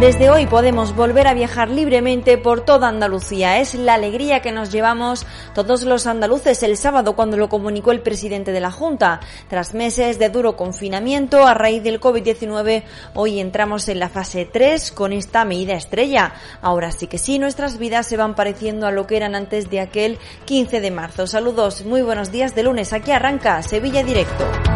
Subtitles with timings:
[0.00, 3.58] Desde hoy podemos volver a viajar libremente por toda Andalucía.
[3.58, 5.26] Es la alegría que nos llevamos
[5.56, 9.18] todos los andaluces el sábado cuando lo comunicó el presidente de la Junta.
[9.48, 12.84] Tras meses de duro confinamiento a raíz del COVID-19,
[13.14, 16.32] hoy entramos en la fase 3 con esta medida estrella.
[16.62, 19.80] Ahora sí que sí, nuestras vidas se van pareciendo a lo que eran antes de
[19.80, 21.26] aquel 15 de marzo.
[21.26, 22.92] Saludos, muy buenos días de lunes.
[22.92, 24.67] Aquí arranca Sevilla Directo.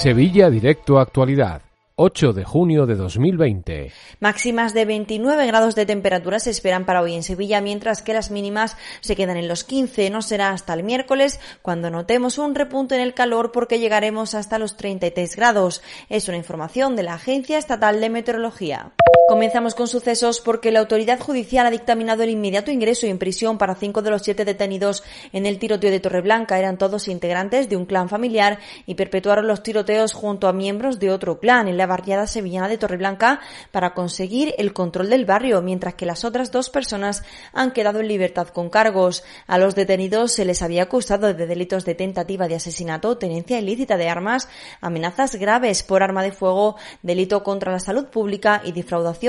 [0.00, 1.60] Sevilla Directo Actualidad.
[1.96, 3.92] 8 de junio de 2020.
[4.18, 8.30] Máximas de 29 grados de temperatura se esperan para hoy en Sevilla, mientras que las
[8.30, 10.08] mínimas se quedan en los 15.
[10.08, 14.58] No será hasta el miércoles cuando notemos un repunte en el calor porque llegaremos hasta
[14.58, 15.82] los 33 grados.
[16.08, 18.92] Es una información de la Agencia Estatal de Meteorología.
[19.30, 23.76] Comenzamos con sucesos porque la autoridad judicial ha dictaminado el inmediato ingreso en prisión para
[23.76, 26.58] cinco de los siete detenidos en el tiroteo de Torreblanca.
[26.58, 31.12] Eran todos integrantes de un clan familiar y perpetuaron los tiroteos junto a miembros de
[31.12, 33.38] otro clan en la barriada sevillana de Torreblanca
[33.70, 38.08] para conseguir el control del barrio, mientras que las otras dos personas han quedado en
[38.08, 39.22] libertad con cargos.
[39.46, 43.96] A los detenidos se les había acusado de delitos de tentativa de asesinato, tenencia ilícita
[43.96, 44.48] de armas,
[44.80, 49.19] amenazas graves por arma de fuego, delito contra la salud pública y defraudación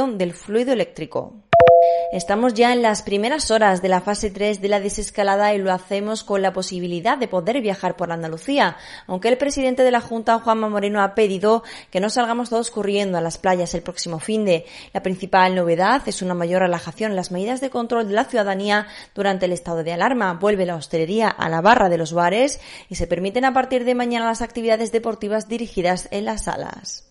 [2.14, 5.72] Estamos ya en las primeras horas de la fase 3 de la desescalada y lo
[5.72, 10.39] hacemos con la posibilidad de poder viajar por Andalucía, aunque el presidente de la Junta,
[10.39, 14.45] Juanma Moreno, ha pedido que no salgamos todos corriendo a las playas el próximo fin
[14.45, 14.66] de.
[14.94, 18.87] La principal novedad es una mayor relajación en las medidas de control de la ciudadanía
[19.16, 20.33] durante el estado de alarma.
[20.33, 23.95] Vuelve la hostelería a la barra de los bares y se permiten a partir de
[23.95, 27.11] mañana las actividades deportivas dirigidas en las salas.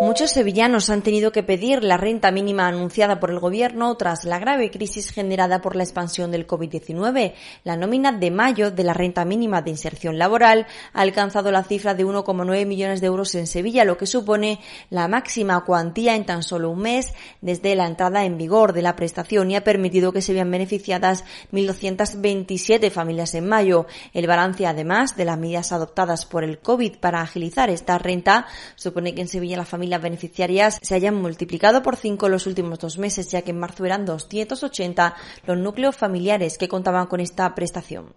[0.00, 4.40] Muchos sevillanos han tenido que pedir la renta mínima anunciada por el gobierno tras la
[4.40, 7.32] grave crisis generada por la expansión del COVID-19.
[7.62, 11.94] La nómina de mayo de la renta mínima de inserción laboral ha alcanzado la cifra
[11.94, 14.58] de 1,9 millones de euros en Sevilla, lo que supone
[14.90, 18.96] la máxima cuantía en tan solo un mes desde la entrada en vigor de la
[18.96, 23.86] prestación y ha permitido que se vean beneficiadas 1.227 familias en mayo.
[24.12, 29.14] El balance, además de las medidas adoptadas por el COVID para agilizar esta renta, supone
[29.14, 32.78] que en Sevilla la familia las beneficiarias se hayan multiplicado por cinco en los últimos
[32.78, 35.14] dos meses, ya que en marzo eran 280
[35.46, 38.14] los núcleos familiares que contaban con esta prestación.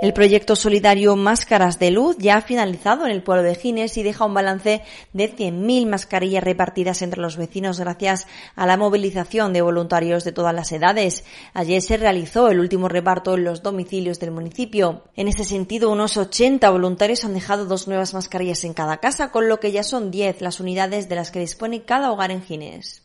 [0.00, 4.04] El proyecto solidario Máscaras de Luz ya ha finalizado en el pueblo de Gines y
[4.04, 9.60] deja un balance de 100.000 mascarillas repartidas entre los vecinos gracias a la movilización de
[9.60, 11.24] voluntarios de todas las edades.
[11.52, 15.02] Ayer se realizó el último reparto en los domicilios del municipio.
[15.16, 19.48] En ese sentido, unos 80 voluntarios han dejado dos nuevas mascarillas en cada casa, con
[19.48, 23.02] lo que ya son 10 las unidades de las que dispone cada hogar en Gines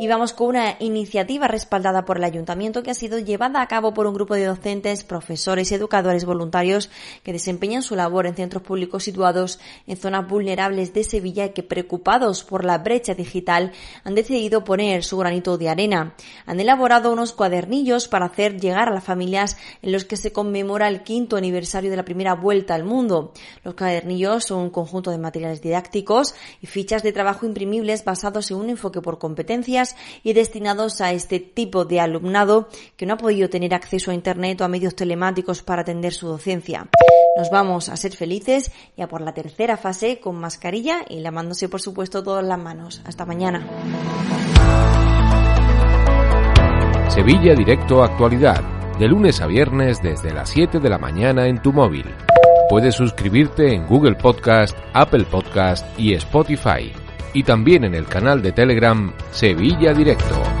[0.00, 3.94] y vamos con una iniciativa respaldada por el ayuntamiento que ha sido llevada a cabo
[3.94, 6.88] por un grupo de docentes, profesores y educadores voluntarios
[7.24, 11.64] que desempeñan su labor en centros públicos situados en zonas vulnerables de Sevilla y que
[11.64, 13.72] preocupados por la brecha digital
[14.04, 16.14] han decidido poner su granito de arena.
[16.46, 20.86] Han elaborado unos cuadernillos para hacer llegar a las familias en los que se conmemora
[20.86, 23.32] el quinto aniversario de la primera vuelta al mundo.
[23.64, 28.58] Los cuadernillos son un conjunto de materiales didácticos y fichas de trabajo imprimibles basados en
[28.58, 29.87] un enfoque por competencias
[30.22, 34.60] y destinados a este tipo de alumnado que no ha podido tener acceso a Internet
[34.60, 36.88] o a medios telemáticos para atender su docencia.
[37.36, 41.68] Nos vamos a ser felices y a por la tercera fase con mascarilla y lavándose
[41.68, 43.00] por supuesto todas las manos.
[43.04, 43.66] Hasta mañana.
[47.08, 48.62] Sevilla Directo Actualidad,
[48.98, 52.06] de lunes a viernes desde las 7 de la mañana en tu móvil.
[52.68, 56.92] Puedes suscribirte en Google Podcast, Apple Podcast y Spotify
[57.38, 60.57] y también en el canal de Telegram Sevilla Directo.